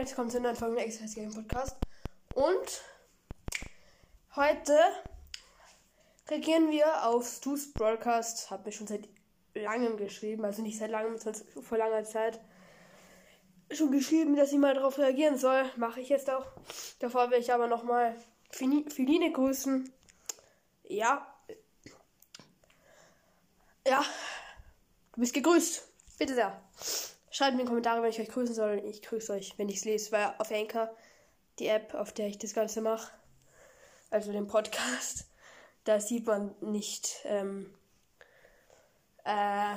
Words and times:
herzlich 0.00 0.16
willkommen 0.16 0.30
zu 0.30 0.38
einer 0.38 0.54
Folge 0.54 0.76
des 0.76 0.84
Express 0.86 1.14
Game 1.14 1.34
Podcast. 1.34 1.76
Und 2.32 2.82
heute 4.34 4.78
reagieren 6.30 6.70
wir 6.70 7.04
auf 7.04 7.28
Stu's 7.28 7.70
Broadcast. 7.74 8.50
Hab 8.50 8.64
mir 8.64 8.72
schon 8.72 8.86
seit 8.86 9.10
langem 9.52 9.98
geschrieben, 9.98 10.42
also 10.46 10.62
nicht 10.62 10.78
seit 10.78 10.90
langem, 10.90 11.18
sondern 11.18 11.42
vor 11.62 11.76
langer 11.76 12.04
Zeit 12.04 12.40
schon 13.70 13.90
geschrieben, 13.90 14.36
dass 14.36 14.52
ich 14.52 14.58
mal 14.58 14.72
darauf 14.72 14.96
reagieren 14.96 15.36
soll. 15.36 15.70
Mache 15.76 16.00
ich 16.00 16.08
jetzt 16.08 16.30
auch. 16.30 16.46
Davor 17.00 17.30
will 17.30 17.40
ich 17.40 17.52
aber 17.52 17.66
nochmal 17.66 18.16
Filine 18.52 19.32
grüßen. 19.32 19.92
Ja. 20.84 21.30
Ja. 23.86 24.02
Du 25.12 25.20
bist 25.20 25.34
gegrüßt. 25.34 25.86
Bitte 26.18 26.34
sehr. 26.34 26.58
Schreibt 27.30 27.54
mir 27.54 27.60
in 27.60 27.66
die 27.66 27.68
Kommentare, 27.68 28.02
wenn 28.02 28.10
ich 28.10 28.20
euch 28.20 28.28
grüßen 28.28 28.54
soll. 28.54 28.82
Ich 28.84 29.02
grüße 29.02 29.32
euch, 29.32 29.56
wenn 29.56 29.68
ich 29.68 29.76
es 29.76 29.84
lese, 29.84 30.10
weil 30.10 30.34
auf 30.38 30.50
Anchor, 30.50 30.90
die 31.60 31.68
App, 31.68 31.94
auf 31.94 32.12
der 32.12 32.26
ich 32.26 32.38
das 32.38 32.54
Ganze 32.54 32.80
mache, 32.80 33.12
also 34.10 34.32
den 34.32 34.48
Podcast, 34.48 35.26
da 35.84 36.00
sieht 36.00 36.26
man 36.26 36.54
nicht, 36.60 37.20
ähm, 37.24 37.72
äh, 39.24 39.74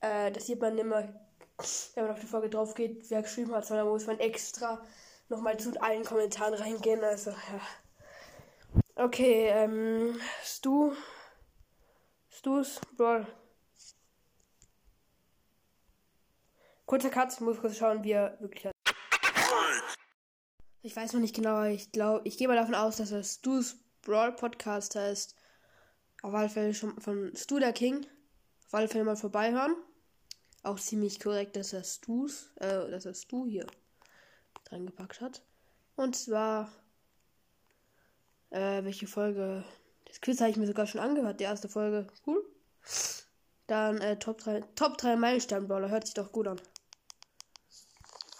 äh, 0.00 0.30
das 0.30 0.46
sieht 0.46 0.60
man 0.60 0.78
immer, 0.78 1.12
wenn 1.94 2.04
man 2.04 2.12
auf 2.12 2.20
die 2.20 2.26
Folge 2.26 2.50
drauf 2.50 2.74
geht, 2.74 3.10
wer 3.10 3.22
geschrieben 3.22 3.52
hat, 3.52 3.66
sondern 3.66 3.88
muss 3.88 4.06
man 4.06 4.20
extra 4.20 4.80
nochmal 5.28 5.58
zu 5.58 5.80
allen 5.82 6.04
Kommentaren 6.04 6.54
reingehen. 6.54 7.02
Also, 7.02 7.30
ja. 7.30 7.60
Okay, 8.96 9.48
ähm, 9.48 10.20
Stu, 10.44 10.92
Stu's 12.30 12.80
Brawl 12.96 13.26
Kurzer 16.86 17.10
Cut, 17.10 17.40
muss 17.40 17.60
kurz 17.60 17.78
schauen, 17.78 18.04
wie 18.04 18.12
er 18.12 18.36
wirklich 18.40 18.66
hat. 18.66 18.72
Ich 20.82 20.94
weiß 20.94 21.14
noch 21.14 21.20
nicht 21.20 21.34
genau, 21.34 21.64
ich 21.64 21.92
glaube, 21.92 22.20
ich 22.28 22.36
gehe 22.36 22.46
mal 22.46 22.56
davon 22.56 22.74
aus, 22.74 22.98
dass 22.98 23.10
er 23.10 23.24
Stu's 23.24 23.78
Brawl 24.02 24.32
Podcast 24.32 24.94
heißt. 24.96 25.34
Auf 26.22 26.34
alle 26.34 26.50
Fälle 26.50 26.74
schon 26.74 27.00
von 27.00 27.34
Stu 27.34 27.58
der 27.58 27.72
King. 27.72 28.06
Auf 28.66 28.74
alle 28.74 28.88
Fälle 28.88 29.04
mal 29.04 29.16
vorbeihören. 29.16 29.74
Auch 30.62 30.78
ziemlich 30.78 31.20
korrekt, 31.20 31.56
dass 31.56 31.72
er 31.72 31.84
Stu's, 31.84 32.50
äh, 32.56 32.90
dass 32.90 33.06
er 33.06 33.14
Stu 33.14 33.46
hier 33.46 33.66
dran 34.64 34.84
gepackt 34.84 35.22
hat. 35.22 35.42
Und 35.96 36.16
zwar, 36.16 36.70
äh, 38.50 38.84
welche 38.84 39.06
Folge? 39.06 39.64
Das 40.04 40.20
Quiz 40.20 40.40
habe 40.40 40.50
ich 40.50 40.58
mir 40.58 40.66
sogar 40.66 40.86
schon 40.86 41.00
angehört, 41.00 41.40
die 41.40 41.44
erste 41.44 41.68
Folge. 41.68 42.06
Cool. 42.26 42.44
Dann 43.66 43.98
äh, 44.02 44.18
Top 44.18 44.38
3, 44.38 44.60
Top 44.76 44.98
3 44.98 45.16
Meilenstein-Brawler, 45.16 45.88
hört 45.88 46.04
sich 46.04 46.12
doch 46.12 46.30
gut 46.30 46.46
an. 46.46 46.60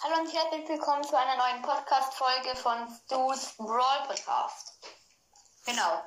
Hallo 0.03 0.21
und 0.21 0.31
herzlich 0.31 0.69
willkommen 0.69 1.03
zu 1.03 1.17
einer 1.17 1.37
neuen 1.39 1.63
Podcast-Folge 1.63 2.55
von 2.57 2.77
Stu's 3.07 3.57
Brawl 3.57 4.07
Podcast. 4.07 4.75
Genau. 5.65 6.05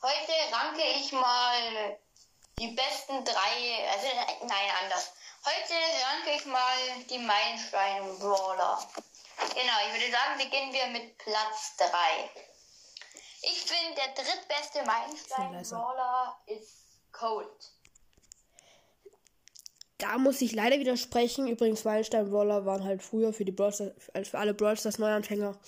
Heute 0.00 0.32
ranke 0.56 0.82
ich 0.96 1.12
mal 1.12 1.98
die 2.58 2.68
besten 2.68 3.22
drei, 3.26 3.86
also 3.92 4.06
nein, 4.46 4.70
anders. 4.82 5.12
Heute 5.44 5.74
ranke 6.06 6.30
ich 6.30 6.46
mal 6.46 7.04
die 7.10 7.18
Meilenstein-Brawler. 7.18 8.78
Genau, 9.36 9.74
ich 9.88 9.92
würde 9.92 10.10
sagen, 10.10 10.38
beginnen 10.38 10.72
wir 10.72 10.86
mit 10.86 11.18
Platz 11.18 11.76
3. 11.76 11.90
Ich 13.42 13.60
finde, 13.60 13.94
der 13.94 14.14
drittbeste 14.14 14.84
Meilenstein-Brawler 14.86 16.40
ist 16.46 16.78
Cold. 17.12 17.74
Da 20.04 20.18
muss 20.18 20.42
ich 20.42 20.52
leider 20.52 20.78
widersprechen. 20.78 21.48
Übrigens, 21.48 21.84
Meilenstein 21.84 22.28
Brawler 22.28 22.66
waren 22.66 22.84
halt 22.84 23.02
früher 23.02 23.32
für 23.32 23.46
die 23.46 23.52
Brawlstars, 23.52 23.94
als 24.12 24.28
für 24.28 24.38
alle 24.38 24.52
Brawlstars 24.52 24.98
Neuanfänger. 24.98 25.58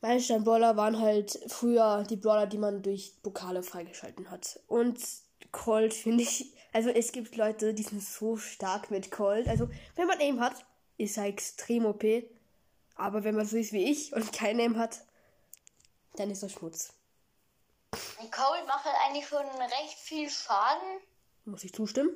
Meilenstein 0.00 0.42
Brawler 0.42 0.76
waren 0.76 0.98
halt 0.98 1.38
früher 1.46 2.04
die 2.10 2.16
Brawler, 2.16 2.48
die 2.48 2.58
man 2.58 2.82
durch 2.82 3.12
Pokale 3.22 3.62
freigeschalten 3.62 4.28
hat. 4.28 4.58
Und 4.66 4.98
Colt 5.52 5.94
finde 5.94 6.24
ich, 6.24 6.52
also 6.72 6.90
es 6.90 7.12
gibt 7.12 7.36
Leute, 7.36 7.74
die 7.74 7.84
sind 7.84 8.02
so 8.02 8.36
stark 8.36 8.90
mit 8.90 9.12
Colt. 9.12 9.46
Also, 9.46 9.70
wenn 9.94 10.08
man 10.08 10.18
Aim 10.18 10.40
hat, 10.40 10.66
ist 10.98 11.16
er 11.16 11.26
extrem 11.26 11.86
OP. 11.86 12.02
Aber 12.96 13.22
wenn 13.22 13.36
man 13.36 13.46
so 13.46 13.56
ist 13.56 13.72
wie 13.72 13.88
ich 13.88 14.12
und 14.12 14.32
kein 14.32 14.58
Aim 14.58 14.78
hat, 14.78 15.04
dann 16.16 16.28
ist 16.28 16.42
er 16.42 16.48
Schmutz. 16.48 16.92
Colt 17.92 18.66
macht 18.66 18.84
halt 18.84 18.96
eigentlich 19.06 19.28
schon 19.28 19.46
recht 19.46 19.96
viel 19.96 20.28
Schaden. 20.28 20.98
Muss 21.44 21.62
ich 21.62 21.72
zustimmen? 21.72 22.10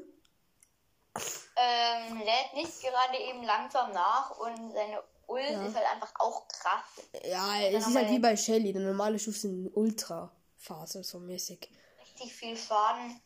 Ähm, 1.57 2.19
lädt 2.19 2.55
nicht 2.55 2.81
gerade 2.81 3.19
eben 3.19 3.43
langsam 3.43 3.93
nach 3.93 4.31
und 4.39 4.73
seine 4.73 5.03
Ult 5.27 5.51
ja. 5.51 5.63
ist 5.67 5.77
halt 5.77 5.87
einfach 5.93 6.13
auch 6.19 6.49
krass. 6.49 7.05
Ja, 7.25 7.61
es 7.61 7.87
ist 7.87 7.95
halt 7.95 8.09
wie 8.09 8.19
bei 8.19 8.37
Shelly, 8.37 8.73
der 8.73 8.83
normale 8.83 9.19
Schuss 9.19 9.45
in 9.45 9.71
Ultra-Phase, 9.75 11.05
so 11.05 11.19
mäßig. 11.21 11.71
Richtig 12.01 12.33
viel 12.33 12.57
Schaden. 12.57 13.21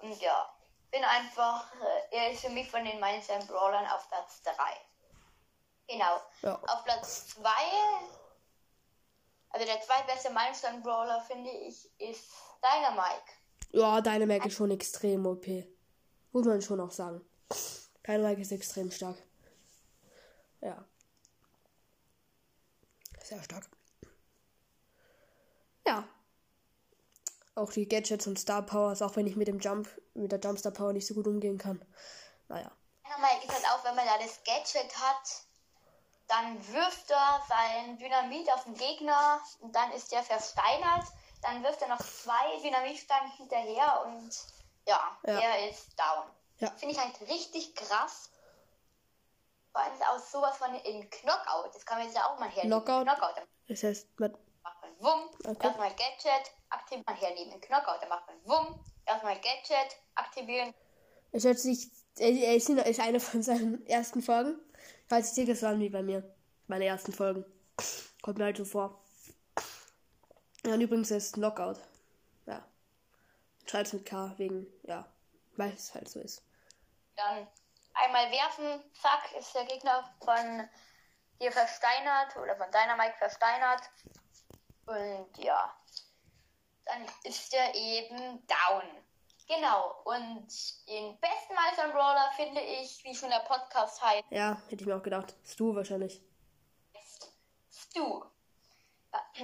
Und 0.00 0.20
ja, 0.20 0.48
bin 0.90 1.02
einfach, 1.02 1.72
äh, 1.74 2.16
er 2.16 2.32
ist 2.32 2.42
für 2.42 2.50
mich 2.50 2.70
von 2.70 2.84
den 2.84 3.00
Mindset 3.00 3.48
Brawlern 3.48 3.86
auf 3.86 4.08
Platz 4.08 4.42
3. 4.42 4.52
Genau. 5.88 6.20
Ja. 6.42 6.60
Auf 6.68 6.84
Platz 6.84 7.28
2, 7.28 7.50
also 9.50 9.66
der 9.66 9.80
zweitbeste 9.80 10.30
Milestone 10.30 10.80
Brawler, 10.80 11.20
finde 11.22 11.50
ich, 11.50 11.90
ist 11.98 12.30
Dynamike. 12.62 13.32
Ja, 13.72 14.00
Dynamike 14.00 14.48
ist 14.48 14.54
schon 14.54 14.70
extrem 14.70 15.26
OP. 15.26 15.46
Muss 16.32 16.46
man 16.46 16.62
schon 16.62 16.80
auch 16.80 16.90
sagen. 16.90 17.20
Dynamite 18.06 18.40
ist 18.40 18.52
extrem 18.52 18.90
stark. 18.90 19.16
Ja. 20.60 20.84
Sehr 23.22 23.42
stark. 23.42 23.68
Ja. 25.86 26.08
Auch 27.54 27.72
die 27.72 27.86
Gadgets 27.86 28.26
und 28.26 28.38
Star 28.38 28.62
Powers, 28.62 29.02
auch 29.02 29.16
wenn 29.16 29.26
ich 29.26 29.36
mit 29.36 29.48
dem 29.48 29.60
Jump, 29.60 29.88
mit 30.14 30.32
der 30.32 30.40
Jump 30.40 30.58
Star 30.58 30.72
Power 30.72 30.92
nicht 30.92 31.06
so 31.06 31.14
gut 31.14 31.26
umgehen 31.26 31.58
kann. 31.58 31.84
Naja. 32.48 32.70
Ist 33.42 33.52
halt 33.52 33.64
auch, 33.66 33.84
wenn 33.84 33.94
man 33.94 34.06
da 34.06 34.18
das 34.18 34.42
Gadget 34.44 34.96
hat, 34.96 35.44
dann 36.28 36.56
wirft 36.72 37.10
er 37.10 37.42
sein 37.48 37.98
Dynamit 37.98 38.50
auf 38.52 38.64
den 38.64 38.74
Gegner 38.74 39.40
und 39.60 39.74
dann 39.74 39.92
ist 39.92 40.12
der 40.12 40.22
versteinert. 40.22 41.06
Dann 41.42 41.62
wirft 41.62 41.82
er 41.82 41.88
noch 41.88 42.00
zwei 42.00 42.60
Dynamitstangen 42.62 43.32
hinterher 43.32 44.04
und 44.06 44.30
ja, 44.86 45.18
ja. 45.26 45.40
er 45.40 45.70
ist 45.70 45.98
down. 45.98 46.30
Ja. 46.58 46.70
Finde 46.76 46.94
ich 46.94 47.00
halt 47.00 47.20
richtig 47.28 47.74
krass. 47.74 48.30
Vor 49.72 49.80
allem 49.80 49.94
aus 50.14 50.30
sowas 50.30 50.56
von 50.58 50.74
in 50.74 51.08
Knockout. 51.10 51.74
Das 51.74 51.86
kann 51.86 51.98
man 51.98 52.06
jetzt 52.06 52.16
ja 52.16 52.26
auch 52.26 52.38
mal 52.38 52.48
hernehmen. 52.48 52.84
Knockout? 52.84 53.04
Knockout. 53.04 53.46
Das 53.68 53.82
heißt, 53.82 54.20
man 54.20 54.32
macht 54.62 54.82
man 54.82 54.90
Wumm, 55.00 55.28
okay. 55.44 55.66
erstmal 55.66 55.90
Gadget, 55.90 56.52
aktiviert 56.68 57.06
man 57.06 57.16
hernehmen. 57.16 57.60
Knockout, 57.60 58.02
dann 58.02 58.08
macht 58.08 58.26
man 58.26 58.36
Wumm, 58.44 58.80
erstmal 59.06 59.34
Gadget, 59.36 59.96
aktivieren. 60.14 60.74
Es 61.32 61.44
hört 61.44 61.58
sich, 61.58 61.90
er 62.18 62.54
ist, 62.54 62.68
ist 62.68 63.00
eine 63.00 63.18
von 63.18 63.42
seinen 63.42 63.86
ersten 63.86 64.22
Folgen. 64.22 64.60
Falls 65.08 65.28
ich 65.28 65.34
sehe, 65.34 65.46
das 65.46 65.62
waren 65.62 65.80
wie 65.80 65.88
bei 65.88 66.02
mir. 66.02 66.22
Meine 66.66 66.84
ersten 66.84 67.12
Folgen. 67.12 67.44
Kommt 68.22 68.38
mir 68.38 68.44
halt 68.44 68.58
so 68.58 68.64
vor. 68.64 69.02
Ja, 70.64 70.74
und 70.74 70.80
übrigens 70.80 71.10
ist 71.10 71.34
Knockout. 71.34 71.78
Schreib's 73.72 73.94
mit 73.94 74.04
K 74.04 74.34
wegen, 74.36 74.66
ja, 74.82 75.06
weil 75.56 75.70
es 75.70 75.94
halt 75.94 76.06
so 76.06 76.20
ist. 76.20 76.44
Dann 77.16 77.48
einmal 77.94 78.30
werfen, 78.30 78.84
zack, 78.92 79.32
ist 79.38 79.54
der 79.54 79.64
Gegner 79.64 80.14
von 80.22 80.68
dir 81.40 81.50
versteinert 81.50 82.36
oder 82.36 82.54
von 82.54 82.70
deiner 82.70 82.96
Mike 82.96 83.16
versteinert. 83.16 83.80
Und 84.84 85.38
ja, 85.38 85.74
dann 86.84 87.06
ist 87.24 87.54
er 87.54 87.74
eben 87.74 88.46
down. 88.46 88.82
Genau, 89.48 90.02
und 90.04 90.48
den 90.86 91.18
besten 91.18 91.54
Meister 91.54 91.88
Brawler 91.92 92.30
finde 92.36 92.60
ich, 92.60 93.02
wie 93.04 93.14
schon 93.14 93.30
der 93.30 93.40
Podcast 93.40 94.02
heißt. 94.02 94.24
Ja, 94.28 94.60
hätte 94.68 94.82
ich 94.82 94.86
mir 94.86 94.98
auch 94.98 95.02
gedacht. 95.02 95.34
Stu 95.46 95.74
wahrscheinlich. 95.74 96.20
Stu. 97.70 98.22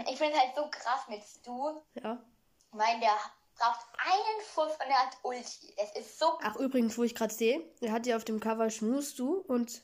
Ich 0.07 0.19
finde 0.19 0.39
halt 0.39 0.55
so 0.55 0.69
krass 0.71 1.09
mit 1.09 1.25
Stu. 1.25 1.81
Ja. 1.95 2.23
Ich 2.69 2.75
meine, 2.75 3.01
der 3.01 3.19
braucht 3.59 3.87
einen 3.99 4.41
Schuss 4.55 4.73
und 4.73 4.91
er 4.91 5.07
hat 5.07 5.19
Ulti. 5.23 5.75
Es 5.77 5.97
ist 5.97 6.19
so. 6.19 6.39
Ach, 6.43 6.57
übrigens, 6.57 6.97
wo 6.97 7.03
ich 7.03 7.15
gerade 7.15 7.35
sehe, 7.35 7.61
er 7.81 7.93
hat 7.93 8.07
ja 8.07 8.17
auf 8.17 8.25
dem 8.25 8.41
Cover 8.41 8.71
Schmustu 8.71 9.45
und 9.47 9.83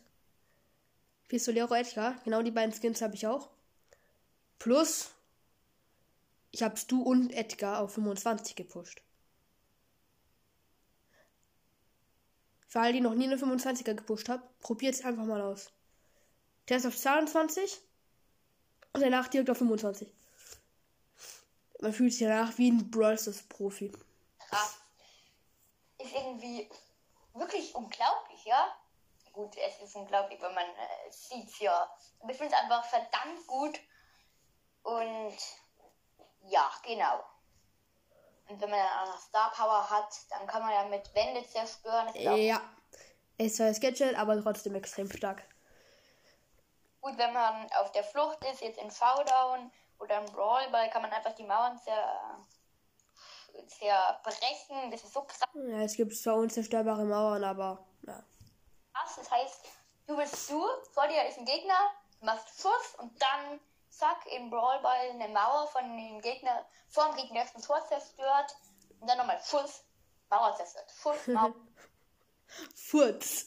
Pistolero 1.28 1.74
Edgar. 1.74 2.14
Genau 2.24 2.42
die 2.42 2.50
beiden 2.50 2.72
Skins 2.72 3.02
habe 3.02 3.14
ich 3.14 3.26
auch. 3.26 3.50
Plus, 4.58 5.10
ich 6.52 6.62
habe 6.62 6.76
Stu 6.76 7.02
und 7.02 7.32
Edgar 7.32 7.80
auf 7.80 7.94
25 7.94 8.54
gepusht. 8.54 9.02
Für 12.68 12.80
alle, 12.80 12.92
die 12.92 13.00
noch 13.00 13.14
nie 13.14 13.24
eine 13.24 13.36
25er 13.36 13.94
gepusht 13.94 14.28
haben, 14.28 14.42
probiert 14.60 14.94
es 14.94 15.04
einfach 15.04 15.24
mal 15.24 15.40
aus. 15.40 15.70
Der 16.68 16.78
ist 16.78 16.86
auf 16.86 16.96
22 16.96 17.80
und 18.92 19.00
danach 19.02 19.28
direkt 19.28 19.50
auf 19.50 19.58
25. 19.58 20.08
Man 21.80 21.92
fühlt 21.92 22.12
sich 22.12 22.26
danach 22.26 22.56
wie 22.58 22.70
ein 22.70 22.90
Brawl 22.90 23.18
Profi. 23.48 23.92
Krass. 24.38 24.78
Ist 25.98 26.14
irgendwie 26.14 26.70
wirklich 27.34 27.74
unglaublich, 27.74 28.44
ja? 28.44 28.74
gut. 29.34 29.54
Es 29.56 29.80
ist 29.80 29.94
unglaublich, 29.94 30.40
wenn 30.40 30.54
man 30.54 30.64
äh, 30.64 31.10
sieht 31.10 31.58
ja. 31.58 31.90
Aber 32.20 32.30
ich 32.30 32.38
finde 32.38 32.54
es 32.54 32.62
einfach 32.62 32.84
verdammt 32.84 33.46
gut. 33.46 33.78
Und 34.82 35.36
ja, 36.46 36.70
genau. 36.82 37.22
Und 38.48 38.60
wenn 38.60 38.70
man 38.70 38.78
dann 38.78 38.98
auch 38.98 39.14
noch 39.14 39.20
Star 39.20 39.52
Power 39.52 39.90
hat, 39.90 40.14
dann 40.30 40.46
kann 40.46 40.62
man 40.62 40.72
ja 40.72 40.84
mit 40.84 41.14
Wände 41.14 41.46
zerstören. 41.46 42.08
ja. 42.14 42.60
Es 43.36 43.46
ist 43.46 43.56
zwar 43.56 43.72
Gadget, 43.72 44.16
aber 44.16 44.40
trotzdem 44.40 44.76
extrem 44.76 45.10
stark. 45.10 45.42
Gut, 47.00 47.18
wenn 47.18 47.32
man 47.32 47.68
auf 47.72 47.90
der 47.90 48.04
Flucht 48.04 48.38
ist, 48.44 48.60
jetzt 48.60 48.78
in 48.78 48.90
Showdown 48.90 49.72
oder 50.04 50.18
im 50.18 50.32
Brawlball, 50.32 50.88
kann 50.90 51.02
man 51.02 51.10
einfach 51.10 51.34
die 51.34 51.44
Mauern 51.44 51.78
zer 51.78 52.38
zerbrechen. 53.66 54.90
Das 54.90 55.02
ist 55.04 55.12
so 55.12 55.22
krass. 55.22 55.48
Ja, 55.54 55.82
es 55.82 55.96
gibt 55.96 56.14
zwar 56.16 56.36
unzerstörbare 56.36 57.04
Mauern, 57.04 57.44
aber 57.44 57.84
ja. 58.06 58.22
Das 58.92 59.30
heißt, 59.30 59.64
du 60.06 60.16
bist 60.16 60.50
du, 60.50 60.64
vor 60.92 61.06
dir 61.08 61.26
ist 61.28 61.38
ein 61.38 61.44
Gegner, 61.44 61.92
du 62.20 62.26
machst 62.26 62.60
Schuss 62.60 62.94
und 62.98 63.20
dann 63.20 63.60
zack, 63.90 64.26
im 64.36 64.50
Brawlball 64.50 65.10
eine 65.10 65.28
Mauer 65.28 65.68
von 65.68 65.96
dem 65.96 66.20
Gegner, 66.20 66.66
vor 66.88 67.08
dem 67.08 67.16
gegnerischen 67.16 67.62
Tor 67.62 67.84
zerstört 67.88 68.56
und 69.00 69.08
dann 69.08 69.18
nochmal 69.18 69.40
Schuss, 69.42 69.84
Mauer 70.30 70.54
zerstört. 70.56 70.90
Schuss, 71.00 71.26
Mauer. 71.28 71.54
Furz. 72.74 73.46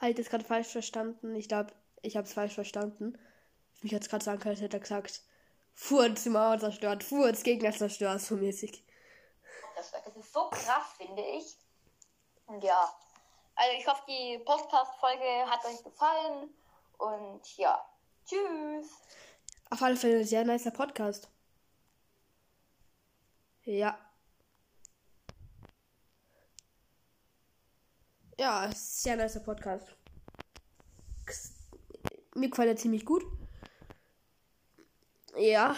Halt 0.00 0.18
das 0.18 0.28
gerade 0.28 0.44
falsch 0.44 0.68
verstanden. 0.68 1.34
Ich 1.34 1.48
glaube, 1.48 1.72
ich 2.02 2.16
habe 2.16 2.26
es 2.26 2.32
falsch 2.32 2.54
verstanden. 2.54 3.18
Mich 3.82 3.92
jetzt 3.92 4.10
gerade 4.10 4.24
sagen 4.24 4.40
können, 4.40 4.56
hätte 4.56 4.76
er 4.76 4.80
gesagt, 4.80 5.22
Furz, 5.82 6.26
Mauer 6.26 6.58
zerstört, 6.58 7.02
Furz, 7.02 7.42
Gegner 7.42 7.72
zerstört, 7.72 8.20
so 8.20 8.36
mäßig. 8.36 8.84
Das, 9.74 9.86
ist 10.14 10.32
so 10.32 10.50
krass, 10.50 10.92
finde 10.98 11.22
ich. 11.22 11.56
Und 12.46 12.62
ja, 12.62 12.94
also 13.54 13.72
ich 13.76 13.86
hoffe, 13.86 14.02
die 14.06 14.38
Podcast-Folge 14.44 15.50
hat 15.50 15.64
euch 15.64 15.82
gefallen. 15.82 16.54
Und 16.98 17.56
ja, 17.56 17.82
tschüss. 18.26 18.90
Auf 19.70 19.82
alle 19.82 19.96
Fälle 19.96 20.18
ein 20.18 20.26
sehr 20.26 20.44
nicer 20.44 20.70
Podcast. 20.70 21.30
Ja. 23.64 23.98
Ja, 28.38 28.70
sehr 28.74 29.16
nicer 29.16 29.40
Podcast. 29.40 29.96
Mir 32.34 32.50
gefällt 32.50 32.68
er 32.68 32.76
ziemlich 32.76 33.06
gut. 33.06 33.39
Ja, 35.40 35.74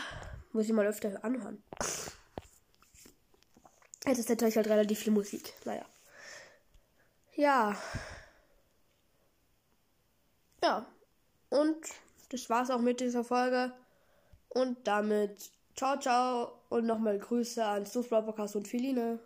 muss 0.52 0.66
ich 0.66 0.72
mal 0.72 0.86
öfter 0.86 1.24
anhören. 1.24 1.62
Jetzt 4.04 4.18
ist 4.18 4.28
natürlich 4.28 4.56
halt 4.56 4.66
relativ 4.66 4.98
viel 4.98 5.12
Musik. 5.12 5.54
Naja. 5.64 5.84
Ja. 7.36 7.76
Ja. 10.64 10.86
Und 11.50 11.76
das 12.30 12.50
war's 12.50 12.70
auch 12.70 12.80
mit 12.80 13.00
dieser 13.00 13.22
Folge. 13.22 13.72
Und 14.48 14.84
damit 14.86 15.50
ciao, 15.76 15.96
ciao 15.98 16.52
und 16.68 16.86
nochmal 16.86 17.20
Grüße 17.20 17.64
an 17.64 17.86
Stuff 17.86 18.10
Podcast 18.10 18.56
und 18.56 18.66
Philine. 18.66 19.20